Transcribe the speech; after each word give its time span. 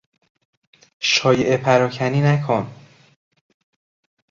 شایعه 0.99 1.57
پراکنی 1.57 2.21
نکن! 2.21 2.67